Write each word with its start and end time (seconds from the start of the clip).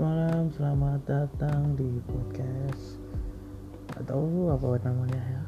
malam, 0.00 0.48
selamat 0.56 1.04
datang 1.04 1.76
di 1.76 2.00
podcast 2.08 2.96
atau 4.00 4.48
apa 4.48 4.80
namanya 4.88 5.20
ya. 5.20 5.44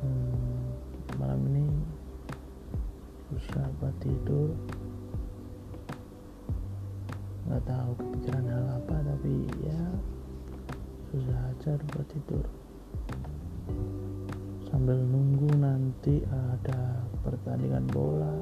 Hmm, 0.00 0.56
malam 1.20 1.36
ini 1.52 1.68
susah 3.28 3.68
buat 3.76 3.92
tidur. 4.00 4.56
Nggak 7.44 7.60
tahu 7.68 7.90
kepikiran 8.00 8.48
hal 8.48 8.66
apa 8.72 8.96
tapi 9.04 9.44
ya 9.60 9.84
susah 11.12 11.40
aja 11.44 11.76
buat 11.92 12.08
tidur. 12.08 12.44
Sambil 14.72 14.96
nunggu 14.96 15.60
nanti 15.60 16.24
ada 16.24 17.04
pertandingan 17.20 17.84
bola 17.92 18.32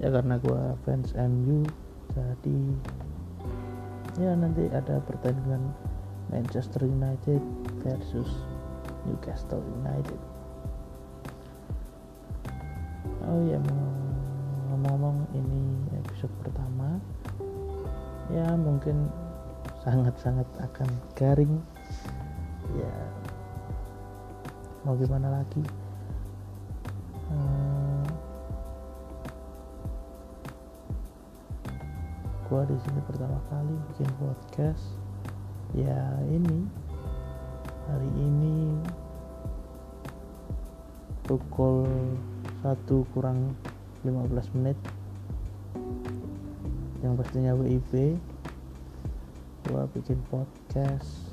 ya 0.00 0.08
karena 0.08 0.40
gua 0.40 0.72
fans 0.88 1.12
MU 1.20 1.60
jadi 2.16 2.60
ya 4.16 4.32
nanti 4.32 4.64
ada 4.72 4.96
pertandingan 5.04 5.60
Manchester 6.32 6.88
United 6.88 7.44
versus 7.84 8.40
Newcastle 9.04 9.60
United. 9.84 10.20
Oh 13.28 13.44
ya 13.44 13.60
ngomong-ngomong 14.72 15.28
ini 15.36 15.92
episode 16.00 16.32
pertama. 16.40 16.96
Ya 18.32 18.48
mungkin 18.56 19.12
sangat-sangat 19.84 20.48
akan 20.64 20.88
garing. 21.14 21.60
Ya 22.74 22.96
mau 24.88 24.96
gimana 24.96 25.42
lagi 25.42 25.85
gua 32.46 32.62
di 32.62 32.78
sini 32.78 33.02
pertama 33.02 33.42
kali 33.50 33.74
bikin 33.90 34.06
podcast. 34.22 34.94
Ya 35.74 35.98
ini. 36.30 36.62
Hari 37.90 38.10
ini 38.22 38.78
pukul 41.26 41.90
1 42.62 42.86
kurang 43.10 43.50
15 44.06 44.54
menit. 44.54 44.78
Yang 47.02 47.12
pastinya 47.18 47.52
WIB 47.58 48.14
gua 49.66 49.90
bikin 49.90 50.22
podcast. 50.30 51.26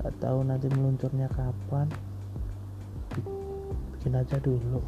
Gak 0.00 0.16
tahu 0.24 0.40
nanti 0.40 0.72
meluncurnya 0.72 1.28
kapan. 1.36 1.92
Bikin 3.92 4.16
aja 4.16 4.40
dulu. 4.40 4.80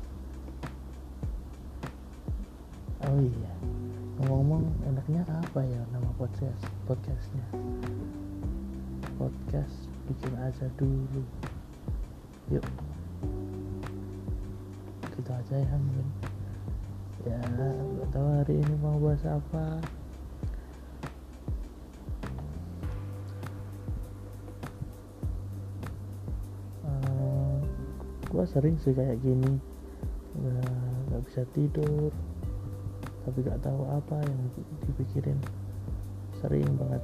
Oh 3.05 3.21
iya 3.21 3.84
ngomong-ngomong 4.15 4.70
enaknya 4.87 5.27
apa 5.27 5.67
ya 5.67 5.83
nama 5.91 6.07
podcast 6.15 6.62
podcastnya? 6.87 7.43
Podcast 9.19 9.91
bikin 10.07 10.34
aja 10.39 10.70
dulu. 10.79 11.23
Yuk. 12.55 12.62
Kita 15.19 15.35
aja 15.35 15.57
ya 15.59 15.75
mungkin. 15.75 16.09
Ya 17.27 17.39
nggak 17.59 18.09
tahu 18.15 18.27
hari 18.39 18.55
ini 18.62 18.75
mau 18.79 19.03
bahas 19.03 19.27
apa. 19.27 19.83
Uh, 26.87 27.59
gua 28.31 28.47
sering 28.47 28.79
sih 28.79 28.95
kayak 28.95 29.19
gini. 29.19 29.59
Nggak 30.39 31.23
bisa 31.27 31.42
tidur 31.51 32.15
tapi 33.25 33.41
gak 33.41 33.64
tahu 33.64 33.89
apa 33.89 34.20
yang 34.20 34.41
dipikirin. 34.84 35.41
Sering 36.45 36.68
banget. 36.77 37.01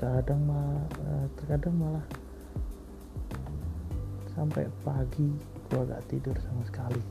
Kadang 0.00 0.40
malah 0.48 0.88
eh, 1.04 1.26
terkadang 1.36 1.76
malah 1.76 2.04
sampai 4.32 4.64
pagi 4.82 5.28
gua 5.68 5.84
gak 5.84 6.04
tidur 6.08 6.32
sama 6.40 6.64
sekali. 6.64 7.02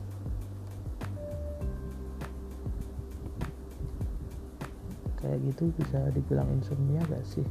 Kayak 5.22 5.38
gitu 5.54 5.70
bisa 5.78 6.10
dibilang 6.10 6.50
insomnia 6.58 6.98
gak 7.06 7.22
sih? 7.22 7.46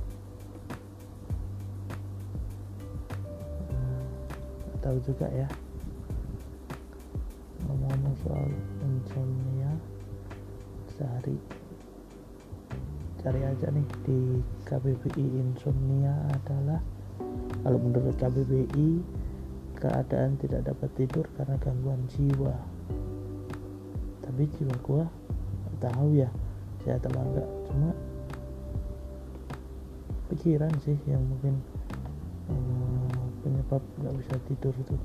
Hmm, 3.71 4.03
tahu 4.83 4.99
juga 5.07 5.31
ya. 5.31 5.47
Ngomong-ngomong 7.63 8.15
soal 8.27 8.51
insomnia 8.83 9.71
sehari 11.01 11.33
cari 13.25 13.41
aja 13.41 13.73
nih 13.73 13.87
di 14.05 14.37
KBBI 14.69 15.25
insomnia 15.41 16.13
adalah 16.29 16.77
kalau 17.65 17.81
menurut 17.81 18.13
KBBI 18.21 19.01
keadaan 19.81 20.37
tidak 20.37 20.69
dapat 20.69 20.89
tidur 20.93 21.25
karena 21.33 21.57
gangguan 21.57 22.01
jiwa. 22.13 22.53
Tapi 24.21 24.45
jiwa 24.57 24.75
gua 24.85 25.05
tahu 25.81 26.21
ya 26.21 26.29
sehat 26.85 27.01
apa 27.09 27.17
enggak. 27.17 27.49
Cuma 27.65 27.89
pikiran 30.29 30.73
sih 30.85 30.97
yang 31.09 31.21
mungkin 31.25 31.57
hmm, 32.45 33.41
penyebab 33.41 33.81
nggak 34.05 34.15
bisa 34.21 34.35
tidur 34.45 34.73
itu 34.77 34.95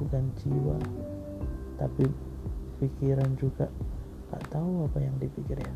bukan 0.00 0.24
jiwa 0.40 0.76
tapi 1.78 2.10
pikiran 2.82 3.38
juga 3.38 3.70
nggak 4.32 4.48
tahu 4.48 4.88
apa 4.88 4.98
yang 5.04 5.12
dipikir 5.20 5.60
ya. 5.60 5.74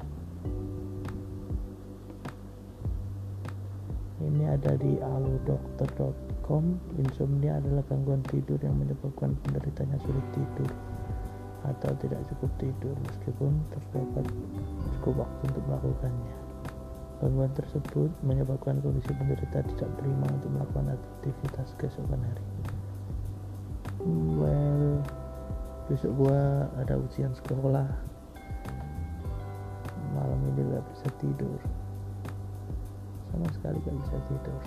Ini 4.17 4.49
ada 4.49 4.72
di 4.81 4.97
alodokter.com 4.97 6.65
insomnia 6.97 7.61
adalah 7.61 7.84
gangguan 7.84 8.25
tidur 8.33 8.56
yang 8.65 8.81
menyebabkan 8.81 9.37
penderitanya 9.44 10.00
sulit 10.00 10.25
tidur 10.33 10.72
atau 11.69 11.93
tidak 12.00 12.25
cukup 12.33 12.50
tidur 12.56 12.97
meskipun 13.12 13.53
terdapat 13.77 14.25
cukup 14.97 15.28
waktu 15.28 15.43
untuk 15.53 15.65
melakukannya. 15.69 16.37
Gangguan 17.21 17.53
tersebut 17.53 18.09
menyebabkan 18.25 18.81
kondisi 18.81 19.12
penderita 19.12 19.69
tidak 19.69 19.91
prima 20.00 20.27
untuk 20.33 20.49
melakukan 20.49 20.97
aktivitas 20.97 21.69
keesokan 21.77 22.25
hari. 22.25 22.44
Well 24.00 25.05
besok 25.93 26.12
gua 26.17 26.67
ada 26.81 26.97
ujian 26.99 27.37
sekolah 27.37 28.16
tidur. 31.21 31.60
Sama 33.32 33.49
sekali 33.53 33.77
gak 33.84 33.97
bisa 34.00 34.16
tidur. 34.31 34.62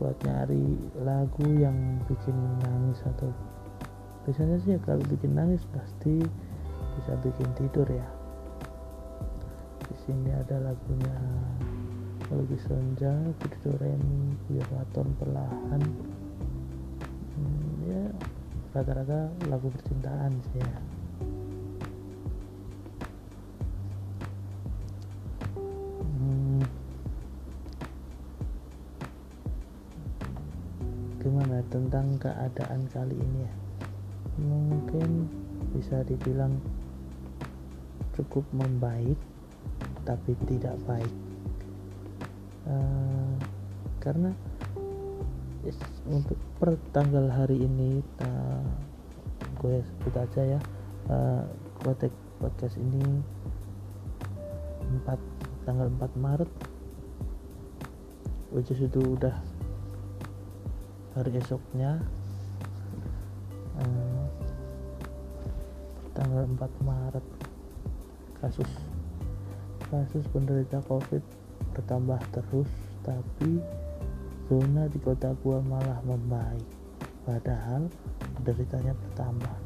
Buat 0.00 0.16
nyari 0.26 0.66
lagu 1.06 1.46
yang 1.54 2.02
bikin 2.10 2.34
nangis 2.66 2.98
atau 3.06 3.30
biasanya 4.26 4.58
sih 4.62 4.74
kalau 4.82 5.02
bikin 5.06 5.34
nangis 5.34 5.62
pasti 5.70 6.22
bisa 6.98 7.12
bikin 7.22 7.48
tidur 7.56 7.86
ya. 7.86 8.08
Di 9.86 9.96
sini 10.04 10.30
ada 10.32 10.58
lagunya 10.60 11.16
Lagi 12.32 12.56
Senja, 12.64 13.12
Budi 13.36 13.76
Remi, 13.76 14.56
Waton 14.72 15.08
Perlahan. 15.20 15.82
Hmm, 17.36 17.72
ya 17.84 18.04
rata-rata 18.72 19.28
lagu 19.52 19.68
percintaan 19.68 20.32
sih 20.48 20.64
ya 20.64 20.91
tentang 31.72 32.20
keadaan 32.20 32.84
kali 32.92 33.16
ini 33.16 33.38
ya. 33.48 33.54
Mungkin 34.36 35.08
bisa 35.72 36.04
dibilang 36.04 36.60
cukup 38.12 38.44
membaik 38.52 39.16
tapi 40.04 40.36
tidak 40.44 40.76
baik. 40.84 41.14
Uh, 42.68 43.34
karena 43.98 44.30
untuk 46.10 46.38
per 46.58 46.74
tanggal 46.90 47.30
hari 47.30 47.62
ini 47.62 48.02
uh, 48.22 48.66
gue 49.62 49.78
sebut 49.78 50.14
aja 50.18 50.58
ya 50.58 50.60
uh, 51.06 51.46
podcast 52.42 52.74
ini 52.82 53.22
4 55.06 55.14
tanggal 55.62 55.86
4 55.86 56.18
Maret 56.18 56.50
which 58.50 58.74
is 58.74 58.82
itu 58.82 58.98
udah 58.98 59.38
hari 61.12 61.36
esoknya 61.36 62.00
eh, 63.76 64.24
tanggal 66.16 66.44
4 66.48 66.88
Maret 66.88 67.26
kasus 68.40 68.70
kasus 69.92 70.24
penderita 70.32 70.80
covid 70.88 71.20
bertambah 71.76 72.20
terus 72.32 72.68
tapi 73.04 73.60
zona 74.52 74.84
di 74.90 74.98
kota 75.00 75.32
gua 75.40 75.64
malah 75.64 76.00
membaik. 76.04 76.66
Padahal 77.22 77.86
penderitanya 78.36 78.92
bertambah. 78.92 79.56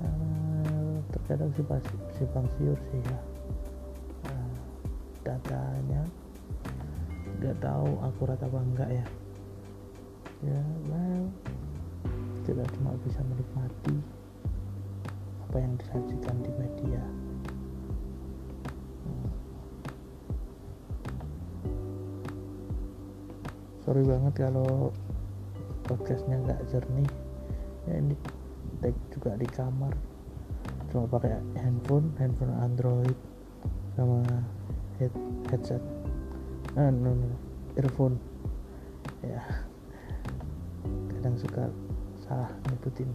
Eh, 0.00 0.96
terkadang 1.12 1.52
simpang, 2.16 2.46
siur 2.56 2.78
sih 2.92 3.02
ya. 3.04 3.20
Nah, 4.30 4.50
datanya 5.20 6.02
nggak 7.36 7.56
tahu 7.60 7.90
akurat 8.00 8.40
apa 8.40 8.58
enggak 8.64 8.90
ya 8.96 9.06
ya 10.44 10.60
well 10.92 11.24
kita 12.46 12.62
cuma 12.78 12.94
bisa 13.02 13.18
menikmati 13.26 13.96
apa 15.46 15.56
yang 15.58 15.74
disajikan 15.80 16.36
di 16.46 16.50
media. 16.54 17.02
Hmm. 19.02 19.28
sorry 23.82 24.02
banget 24.06 24.46
kalau 24.46 24.94
podcastnya 25.90 26.38
nggak 26.42 26.60
jernih. 26.70 27.10
Ya 27.90 27.94
ini 27.98 28.14
tag 28.78 28.94
juga 29.10 29.34
di 29.38 29.48
kamar. 29.50 29.94
Cuma 30.94 31.06
pakai 31.10 31.40
handphone 31.58 32.14
handphone 32.18 32.54
android 32.62 33.18
sama 33.98 34.22
head 35.02 35.14
headset. 35.50 35.82
Ah 36.78 36.94
no, 36.94 37.10
no, 37.10 37.30
earphone. 37.74 38.18
Ya 39.24 39.42
kadang 41.26 41.42
suka 41.42 41.66
salah 42.22 42.46
nyebutin 42.70 43.10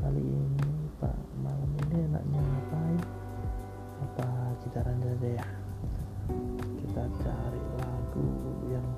kali 0.00 0.24
ini 0.24 0.72
pak 0.96 1.12
malam 1.44 1.68
ini 1.84 2.08
enaknya 2.08 2.40
ngapain? 2.40 3.00
Apa 4.08 4.24
gitaran 4.64 4.96
saja 5.04 5.28
ya? 5.36 5.46
Kita 6.80 7.04
cari 7.20 7.60
lagu 7.76 8.24
yang 8.72 8.88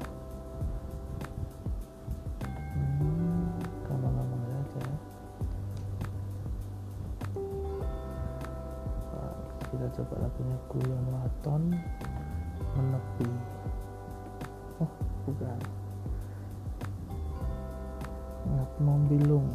hmm, 2.79 3.75
saja 4.71 4.95
kita 9.67 9.87
coba 9.99 10.15
lagunya 10.31 10.57
Guyon 10.71 11.07
Waton 11.11 11.75
Menepi 12.79 13.62
oh 15.33 15.39
bukan 15.41 15.61
ngat 18.53 18.73
membilung 18.85 19.49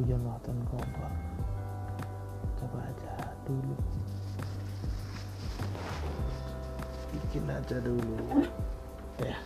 Waton 0.00 0.58
cover 0.66 1.12
coba 2.56 2.80
aja 2.88 3.14
dulu. 3.44 3.76
Bikin 7.12 7.44
aja 7.52 7.76
dulu. 7.84 8.48
Ya. 9.20 9.36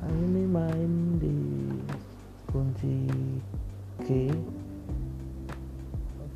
Nah, 0.00 0.10
ini 0.14 0.46
main 0.46 0.92
di 1.18 1.38
kunci 2.54 3.10
G. 4.06 4.30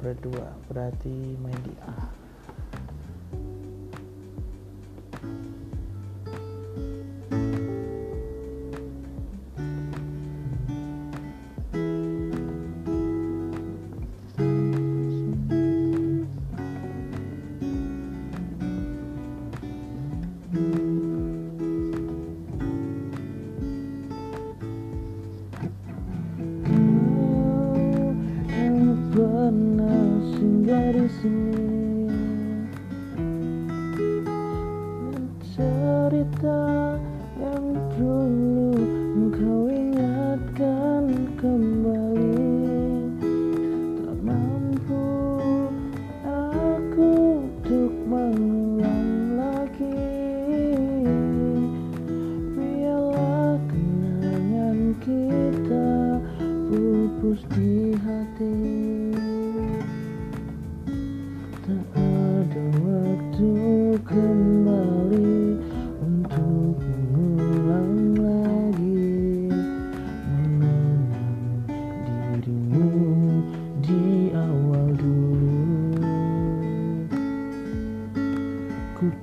Berdua 0.03 0.51
berarti 0.67 1.39
main 1.39 1.61
di 1.63 1.75
A 1.87 2.24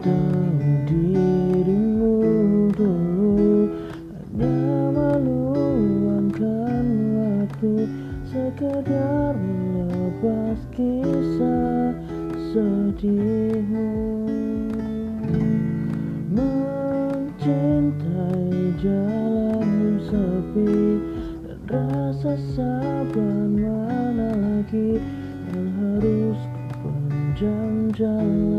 Tahu 0.01 0.89
dirimu 0.89 2.17
dulu. 2.73 3.69
Ada 4.09 4.49
meluangkan 4.97 6.85
waktu 7.21 7.85
sekedar 8.25 9.37
melepas 9.37 10.57
kisah 10.73 11.93
sedihmu. 12.49 13.93
Mencintai 16.33 17.53
jalan 18.81 20.01
sepi 20.09 20.97
dan 21.45 21.61
rasa 21.69 22.33
sabar 22.57 23.37
mana 23.53 24.33
lagi 24.33 24.97
yang 25.53 25.69
harus 25.77 26.41
ku 26.81 26.89
dalam 27.37 28.50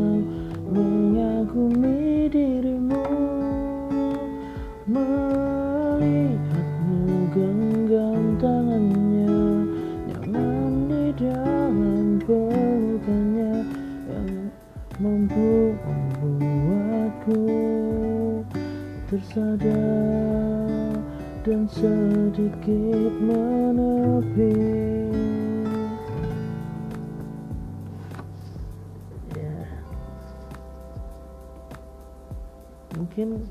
mungkin 33.13 33.45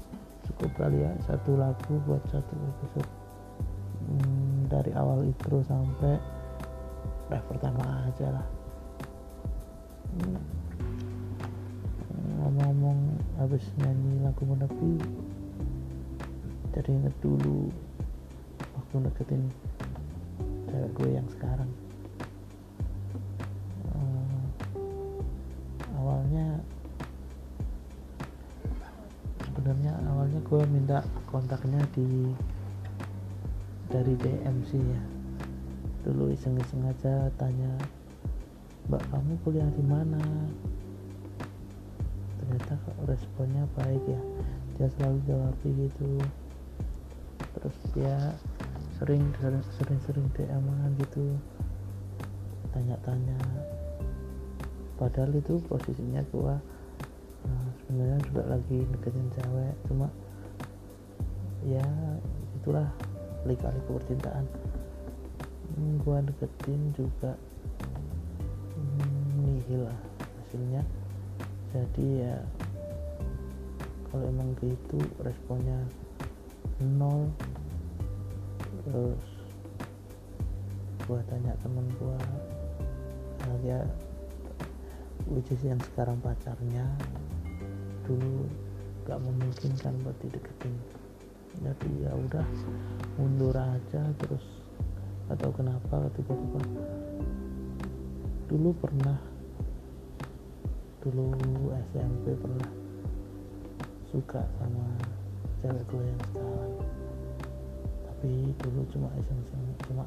cukup 0.49 0.73
kali 0.73 1.05
ya. 1.05 1.13
Satu 1.29 1.53
lagu 1.53 2.01
buat 2.09 2.25
satu 2.33 2.49
episode. 2.49 3.05
Hmm, 4.09 4.65
dari 4.65 4.89
awal 4.97 5.21
intro 5.21 5.61
sampai 5.61 6.17
ref 7.29 7.45
pertama 7.45 8.09
aja 8.09 8.41
lah. 8.41 8.47
Hmm, 10.17 10.41
ngomong-ngomong 12.41 13.21
habis 13.37 13.61
nyanyi 13.77 14.25
lagu 14.25 14.49
menepi 14.49 14.97
jadi 16.73 16.89
inget 16.97 17.15
dulu 17.21 17.69
waktu 18.73 18.95
deketin 19.05 19.43
cewek 20.65 20.89
gue 20.97 21.09
yang 21.21 21.27
sekarang 21.29 21.69
sebenarnya 29.71 30.03
awalnya 30.11 30.41
gue 30.51 30.61
minta 30.67 30.99
kontaknya 31.31 31.79
di 31.95 32.27
dari 33.87 34.19
DM 34.19 34.67
ya. 34.67 35.01
Dulu 36.03 36.27
iseng-iseng 36.27 36.83
aja 36.91 37.31
tanya 37.39 37.79
mbak 38.91 38.99
kamu 39.07 39.31
kuliah 39.47 39.71
di 39.71 39.79
mana? 39.87 40.19
Ternyata 42.35 42.83
responnya 43.07 43.63
baik 43.79 44.03
ya. 44.11 44.21
Dia 44.75 44.91
selalu 44.99 45.23
jawab 45.23 45.55
gitu 45.63 46.19
terus 47.55 47.77
dia 47.95 48.35
sering 48.99 49.23
sering 49.39 49.99
sering 50.03 50.27
DM 50.35 50.67
gitu. 50.99 51.31
Tanya-tanya. 52.75 53.39
Padahal 54.99 55.31
itu 55.31 55.63
posisinya 55.63 56.19
gua 56.27 56.59
sebenarnya 57.85 58.19
juga 58.29 58.41
lagi 58.47 58.79
deketin 58.95 59.27
cewek 59.35 59.75
cuma 59.89 60.07
ya 61.65 61.85
itulah 62.61 62.87
lika-liku 63.45 63.97
percintaan. 63.97 64.45
Hmm, 65.71 65.97
gua 66.05 66.21
deketin 66.21 66.93
juga 66.93 67.33
hmm, 68.75 69.45
nihil 69.45 69.87
lah 69.87 69.99
hasilnya. 70.41 70.83
Jadi 71.71 72.07
ya 72.21 72.37
kalau 74.11 74.27
emang 74.27 74.51
gitu 74.59 74.99
responnya 75.23 75.79
nol. 76.81 77.31
Terus 78.85 79.23
gua 81.05 81.19
tanya 81.27 81.51
temen 81.59 81.85
gua 81.99 82.15
nah 83.41 83.57
dia 83.65 83.83
which 85.27 85.49
is 85.51 85.59
yang 85.65 85.81
sekarang 85.91 86.15
pacarnya 86.21 86.85
dulu 88.05 88.45
gak 89.05 89.19
memungkinkan 89.21 89.93
buat 90.05 90.17
dideketin. 90.21 90.75
Jadi 91.61 91.89
ya 92.05 92.11
udah 92.15 92.45
mundur 93.19 93.55
aja 93.55 94.01
terus. 94.21 94.45
Atau 95.27 95.51
kenapa 95.51 96.07
tiba-tiba. 96.15 96.61
Dulu 98.51 98.69
pernah 98.77 99.17
dulu 101.01 101.33
SMP 101.91 102.37
pernah 102.37 102.71
suka 104.13 104.43
sama 104.59 104.85
cewek 105.63 105.83
gue 105.89 106.03
yang 106.03 106.21
sekarang. 106.29 106.73
Tapi 108.05 108.31
dulu 108.59 108.81
cuma 108.93 109.09
iseng-iseng 109.17 109.63
cuma 109.89 110.05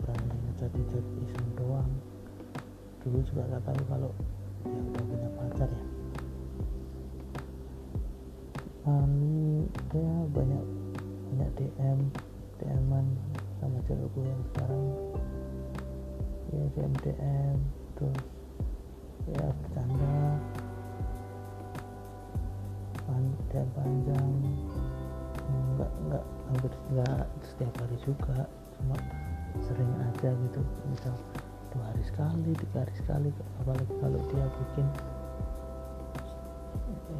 berani 0.00 0.36
ngecat 0.50 0.72
ngecat 0.72 1.04
iseng 1.26 1.48
doang. 1.58 1.90
Dulu 3.04 3.18
juga 3.28 3.42
gak 3.54 3.62
tahu 3.70 3.80
kalau 3.86 4.10
dia 4.66 4.80
udah 4.82 5.04
punya 5.04 5.30
pacar 5.38 5.70
ya 5.70 5.95
lalu 8.86 9.66
dia 9.90 10.14
banyak 10.30 10.64
banyak 11.34 11.50
DM 11.58 11.98
DM-an 12.62 13.06
sama 13.58 13.82
gue 13.82 14.22
yang 14.22 14.42
sekarang. 14.54 14.84
Ya 16.54 16.64
DM 16.78 16.92
DM 17.02 17.58
terus 17.98 18.22
ya 19.26 19.44
bercanda. 19.50 20.38
DM 23.50 23.68
panjang. 23.74 24.30
Enggak 25.50 25.92
enggak 26.06 26.24
hampir 26.46 26.72
enggak 26.94 27.26
setiap 27.42 27.74
hari 27.82 27.96
juga. 28.06 28.46
Cuma 28.78 28.96
sering 29.66 29.92
aja 29.98 30.30
gitu 30.30 30.60
misal 30.92 31.16
dua 31.72 31.92
hari 31.92 32.02
sekali 32.04 32.50
tiga 32.60 32.84
hari 32.84 32.94
sekali 32.96 33.30
apalagi 33.64 33.94
kalau 34.00 34.20
dia 34.28 34.46
bikin 34.52 34.86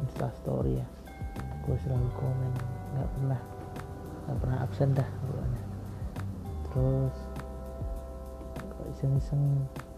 insta 0.05 0.29
story 0.37 0.77
ya 0.77 0.87
gue 1.67 1.77
selalu 1.83 2.09
komen 2.15 2.51
nggak 2.95 3.09
pernah 3.19 3.41
nggak 4.27 4.37
pernah 4.43 4.57
absen 4.63 4.89
dah 4.95 5.09
pokoknya. 5.23 5.63
Terus 6.67 7.15
kok 8.59 8.87
iseng-iseng 8.91 9.43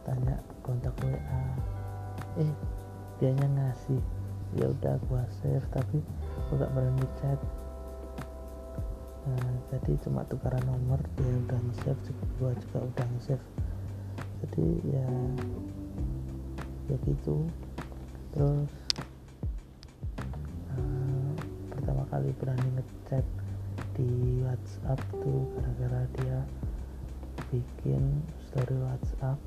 tanya 0.06 0.38
kontak 0.62 0.94
WA 1.02 1.42
eh 2.42 2.54
dianya 3.18 3.46
ngasih. 3.58 4.02
Ya 4.58 4.66
udah 4.66 4.98
gua 5.06 5.26
save 5.42 5.66
tapi 5.70 6.02
gua 6.50 6.66
gak 6.66 6.74
berani 6.74 7.06
chat. 7.22 7.38
Nah, 9.30 9.54
jadi 9.70 9.94
cuma 10.02 10.26
tukaran 10.26 10.66
nomor 10.66 10.98
dia 11.14 11.30
udah 11.46 11.60
nge-save 11.70 12.02
gua 12.42 12.50
juga 12.58 12.82
udah 12.82 13.06
nge-save 13.14 13.46
jadi 14.42 14.66
ya 14.90 15.10
ya 16.90 16.98
gitu. 17.06 17.46
Terus 18.34 18.72
kali 22.10 22.34
berani 22.42 22.68
ngechat 22.74 23.26
di 23.94 24.42
WhatsApp 24.42 25.00
tuh 25.22 25.46
gara-gara 25.54 26.02
dia 26.18 26.38
bikin 27.54 28.22
story 28.50 28.78
WhatsApp 28.82 29.38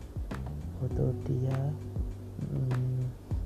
foto 0.79 1.15
dia 1.27 1.59
hmm, 2.43 3.03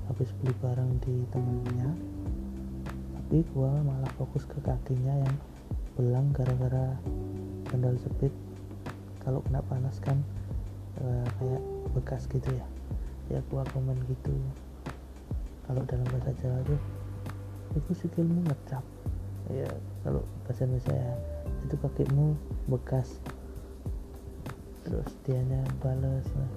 habis 0.09 0.29
beli 0.41 0.53
barang 0.61 0.91
di 1.05 1.15
temennya. 1.29 1.89
Tapi 3.13 3.45
gua 3.53 3.73
malah 3.85 4.09
fokus 4.17 4.45
ke 4.45 4.57
kakinya 4.65 5.21
yang 5.21 5.35
belang 5.93 6.29
gara-gara 6.33 6.97
sandal 7.69 7.93
jepit. 8.01 8.33
Kalau 9.21 9.43
kena 9.45 9.61
panas 9.69 10.01
kan 10.01 10.17
uh, 11.01 11.27
kayak 11.37 11.61
bekas 11.93 12.25
gitu 12.29 12.49
ya. 12.53 12.65
Ya 13.29 13.39
gua 13.53 13.61
komen 13.73 13.97
gitu. 14.09 14.33
Kalau 15.67 15.83
dalam 15.85 16.07
bahasa 16.09 16.31
Jawa 16.39 16.63
tuh 16.63 16.79
itu 17.77 17.91
sikilmu 17.93 18.41
ngecap. 18.49 18.83
Ya 19.53 19.69
kalau 20.03 20.25
bahasa 20.43 20.65
Indonesia 20.65 20.93
ya 20.93 21.13
itu 21.63 21.75
kakimu 21.77 22.35
bekas. 22.67 23.21
Terus 24.83 25.09
dianya 25.27 25.61
balas 25.83 26.25
nah. 26.35 26.51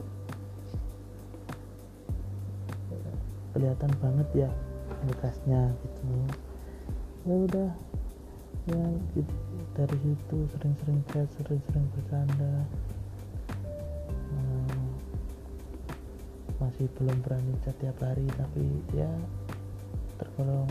kelihatan 3.51 3.91
banget 3.99 4.47
ya 4.47 4.51
bekasnya 5.11 5.75
gitu. 5.83 6.03
Ya 7.27 7.35
udah 7.37 7.71
ya 8.71 8.85
gitu, 9.19 9.35
dari 9.75 9.97
situ 10.01 10.39
sering-sering 10.57 11.01
chat 11.11 11.29
sering-sering 11.41 11.87
bercanda. 11.93 12.55
Hmm, 14.31 14.89
masih 16.63 16.87
belum 16.95 17.19
berani 17.27 17.53
chat 17.67 17.75
tiap 17.83 17.99
hari 17.99 18.25
tapi 18.39 18.65
ya 18.95 19.11
tergolong 20.21 20.69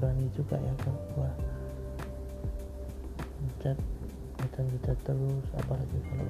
berani 0.00 0.32
juga 0.32 0.56
ya 0.56 0.72
kalau 0.80 0.96
gua 1.12 1.28
chat 3.60 3.76
ngechat 4.40 4.64
ngechat 4.64 4.98
terus 5.04 5.46
apalagi 5.60 5.98
kalau 6.08 6.24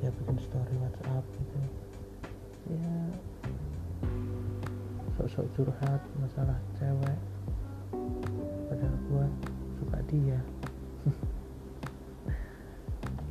dia 0.00 0.08
bikin 0.08 0.40
story 0.40 0.74
WhatsApp 0.80 1.24
gitu. 1.36 1.58
Ya. 2.72 3.00
Sok-sok 5.20 5.46
curhat 5.52 6.00
masalah 6.16 6.56
cewek. 6.80 7.18
Padahal 8.72 8.96
gua 9.12 9.26
suka 9.80 9.98
dia. 10.08 10.40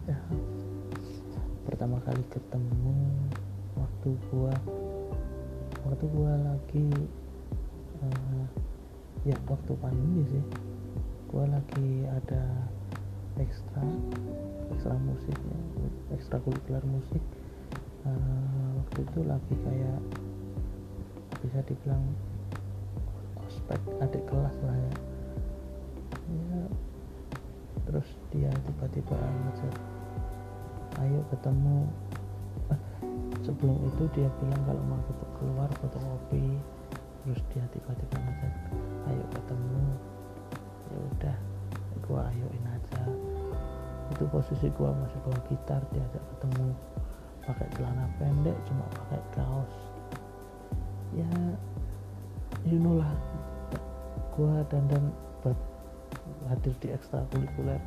Ya. 0.03 0.19
Pertama 1.63 1.95
kali 2.03 2.19
ketemu 2.27 2.99
waktu 3.79 4.19
gua 4.27 4.51
waktu 5.87 6.05
gua 6.11 6.35
lagi 6.43 6.91
uh, 8.03 8.62
ya 9.23 9.35
waktu 9.47 9.71
pandemi 9.79 10.23
sih. 10.27 10.43
Gua 11.31 11.47
lagi 11.49 12.05
ada 12.05 12.43
ekstra 13.39 13.81
ekstra 14.69 14.93
musiknya 14.99 15.59
ekstra 16.13 16.37
kulikuler 16.43 16.83
musik. 16.85 17.23
Uh, 18.03 18.83
waktu 18.83 18.99
itu 19.07 19.19
lagi 19.23 19.55
kayak 19.63 19.99
bisa 21.39 21.59
dibilang 21.63 22.03
ospek 23.47 23.79
adik 24.03 24.23
kelas 24.27 24.55
lah 24.67 24.75
ya. 24.75 24.93
Ya 26.33 26.61
terus 27.87 28.07
dia 28.31 28.51
tiba-tiba 28.51 29.17
ngechat 29.17 29.75
ayo 30.99 31.19
ketemu. 31.31 31.87
Eh, 32.71 32.81
sebelum 33.43 33.75
itu 33.87 34.03
dia 34.15 34.29
bilang 34.39 34.61
kalau 34.67 34.83
mau 34.87 35.01
keluar 35.39 35.69
foto 35.79 35.99
kopi 35.99 36.59
terus 37.23 37.39
dia 37.55 37.63
tiba-tiba 37.71 38.19
ngechat 38.19 38.53
ayo 39.07 39.23
ketemu. 39.31 39.83
Ya 40.91 40.97
udah 40.99 41.37
gua 42.03 42.19
ayoin 42.27 42.65
aja. 42.67 43.03
Itu 44.11 44.27
posisi 44.27 44.67
gua 44.75 44.91
masih 44.91 45.19
bawa 45.23 45.39
gitar 45.47 45.81
diajak 45.95 46.23
ketemu. 46.35 46.75
Pakai 47.47 47.67
celana 47.79 48.07
pendek 48.19 48.55
cuma 48.67 48.83
pakai 48.91 49.21
kaos. 49.39 49.73
Ya 51.15 51.31
you 52.67 52.75
know 52.75 52.99
lah. 52.99 53.15
Gua 54.35 54.67
dandan 54.67 55.15
buat 55.39 55.55
hadir 56.51 56.75
di 56.83 56.91
ekstrakurikuler 56.91 57.79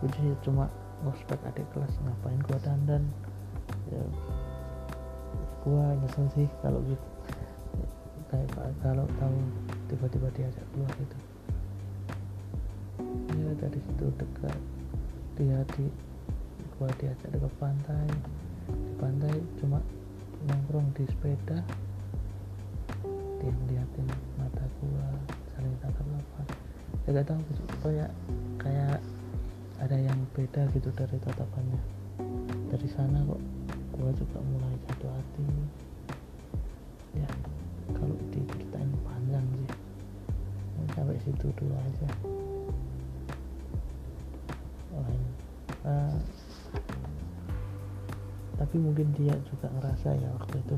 which 0.00 0.16
is 0.24 0.32
cuma 0.40 0.72
ngospek 1.04 1.36
adik 1.44 1.68
kelas 1.76 1.92
ngapain 2.00 2.40
gua 2.48 2.56
dandan? 2.64 3.04
Ya 3.92 4.00
gua 5.68 5.92
nyesel 6.00 6.24
sih 6.32 6.48
kalau 6.64 6.80
gitu 6.88 7.19
kayak 8.30 8.48
kalau 8.80 9.04
tahu 9.18 9.36
tiba-tiba 9.90 10.30
diajak 10.38 10.64
keluar 10.70 10.94
gitu 11.02 11.18
ya 13.40 13.52
dari 13.58 13.78
situ 13.82 14.06
dekat. 14.14 14.58
Dia 15.34 15.58
di 15.74 15.86
gua 16.76 16.88
diajak 17.00 17.28
dekat 17.32 17.52
pantai. 17.58 18.06
Di 18.70 18.92
pantai 19.00 19.34
cuma 19.58 19.78
nongkrong 20.46 20.88
di 20.94 21.04
sepeda. 21.08 21.58
Dia 23.40 23.50
ngeliatin 23.50 24.06
mata 24.38 24.64
gua 24.78 25.08
saling 25.56 25.74
tatap 25.82 26.06
apa 26.06 26.42
ya 27.08 27.16
gak 27.16 27.26
tahu 27.32 27.40
kayak 27.80 28.10
kayak 28.60 29.00
ada 29.80 29.96
yang 29.96 30.18
beda 30.36 30.68
gitu 30.76 30.92
dari 30.92 31.16
tatapannya. 31.18 31.80
Dari 32.70 32.88
sana 32.92 33.24
kok 33.24 33.40
gua 33.96 34.10
juga 34.14 34.38
mulai 34.44 34.74
jatuh 34.86 35.10
hati. 35.10 35.46
Ya 37.16 37.26
kalau 38.00 38.16
diceritain 38.32 38.90
panjang 39.04 39.44
sih. 39.44 39.68
Sampai 40.96 41.20
situ 41.22 41.46
dulu 41.54 41.76
aja. 41.76 42.08
Uh, 45.80 46.12
tapi 48.60 48.76
mungkin 48.76 49.08
dia 49.16 49.32
juga 49.48 49.72
ngerasa 49.78 50.12
ya 50.12 50.28
waktu 50.36 50.60
itu. 50.60 50.76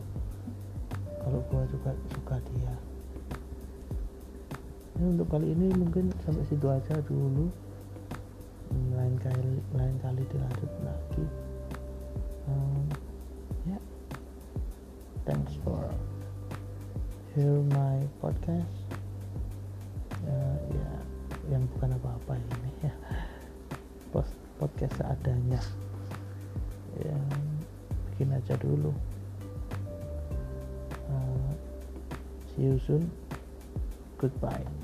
Kalau 1.22 1.40
gue 1.50 1.62
juga 1.74 1.90
suka 2.14 2.36
dia. 2.54 2.74
Ya, 4.98 5.04
untuk 5.08 5.26
kali 5.26 5.50
ini 5.50 5.74
mungkin 5.74 6.14
sampai 6.22 6.44
situ 6.46 6.66
aja 6.70 6.94
dulu. 7.02 7.50
Lain 8.94 9.18
kali 9.18 9.58
lain 9.74 9.96
kali 9.98 10.11
hear 17.34 17.64
my 17.72 17.96
podcast? 18.20 18.68
Uh, 20.28 20.56
ya 20.68 20.90
yang 21.48 21.64
bukan 21.72 21.96
apa-apa 21.96 22.36
ini 22.36 22.72
ya. 22.84 22.94
Post 24.12 24.36
podcast 24.60 24.92
seadanya. 25.00 25.60
Yang 27.00 27.24
bikin 28.12 28.36
aja 28.36 28.54
dulu. 28.60 28.92
Uh, 31.08 31.50
see 32.52 32.68
you 32.68 32.76
soon. 32.84 33.08
Goodbye 34.20 34.81